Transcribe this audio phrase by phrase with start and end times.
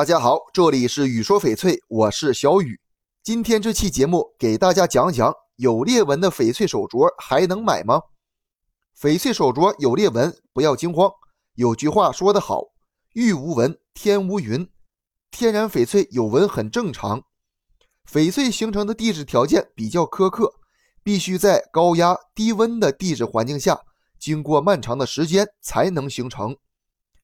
[0.00, 2.80] 大家好，这里是雨说翡翠，我是小雨。
[3.22, 8.00] 今天这期节目给大家讲讲有裂纹的翡翠手镯还能买吗？
[8.98, 11.10] 翡翠手镯有裂纹不要惊慌，
[11.54, 12.62] 有句话说得好，
[13.12, 14.66] 玉无纹天无云。
[15.30, 17.22] 天然翡翠有纹很正常。
[18.10, 20.50] 翡翠形成的地质条件比较苛刻，
[21.02, 23.78] 必须在高压低温的地质环境下，
[24.18, 26.56] 经过漫长的时间才能形成。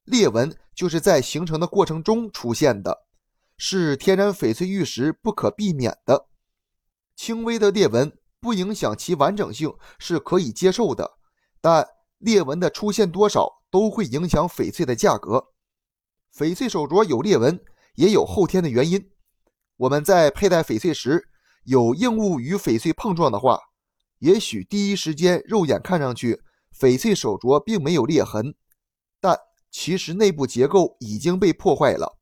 [0.06, 3.06] 裂纹就是在形成的过程中出现的，
[3.58, 6.28] 是天然翡翠玉石不可避免的。
[7.16, 11.18] 轻微的裂纹不影响其完整性是可以接受的，
[11.60, 11.86] 但
[12.18, 15.52] 裂纹的出现多少都会影响翡翠的价格。
[16.34, 17.58] 翡翠手镯有裂纹
[17.94, 19.10] 也有后天的原因。
[19.76, 21.28] 我们在佩戴翡翠时
[21.64, 23.58] 有硬物与翡翠碰撞的话，
[24.20, 26.42] 也许第一时间肉眼看上去
[26.78, 28.54] 翡翠手镯并没有裂痕，
[29.78, 32.16] 其实内部结构已经被破坏了，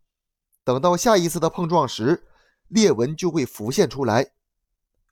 [0.64, 2.26] 等到下一次的碰撞时，
[2.66, 4.32] 裂纹就会浮现出来。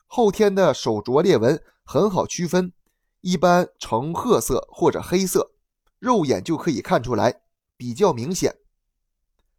[0.09, 2.73] 后天的手镯裂纹很好区分，
[3.21, 5.53] 一般呈褐色或者黑色，
[6.01, 7.43] 肉眼就可以看出来，
[7.77, 8.57] 比较明显。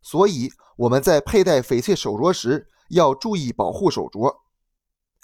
[0.01, 4.41] 所以我们在佩戴翡翠手镯时要注意保护手镯。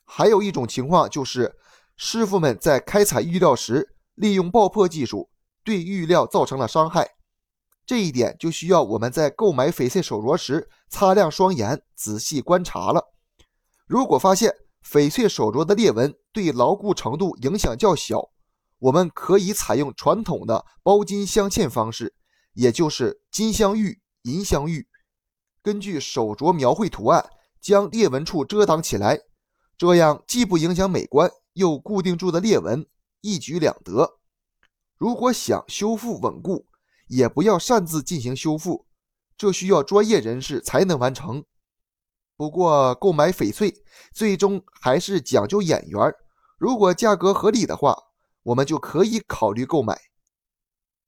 [0.06, 1.58] 还有一种情况就是，
[1.98, 5.30] 师傅们在开采玉料时利用爆破技术，
[5.66, 7.16] 对玉料造成了伤害。
[7.90, 13.04] 这一点就需要我们在购买翡翠手镯时擦亮双眼，仔细观察了。
[13.88, 14.54] 如果发现
[14.86, 18.30] 翡翠手镯的裂纹对牢固程度影响较小，
[18.78, 22.14] 我们可以采用传统的包金镶嵌方式，
[22.54, 24.88] 也就是金镶玉、银镶玉，
[25.64, 27.28] 根据手镯描绘图案
[27.60, 29.20] 将裂纹处遮挡起来，
[29.80, 32.86] 这样既不影响美观，又固定住的裂纹，
[33.22, 34.20] 一举两得。
[34.96, 36.68] 如果想修复稳固，
[37.10, 38.88] 也不要擅自进行修复，
[39.38, 41.44] 这需要专业人士才能完成。
[42.38, 46.00] 不过，购买翡翠最终还是讲究眼缘，
[46.58, 47.98] 如果价格合理的话，
[48.44, 50.00] 我们就可以考虑购买。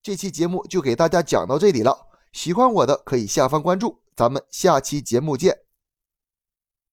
[0.03, 5.70] 这期节目就给大家讲到这里了，喜欢我的可以下方关注，咱们下期节目见。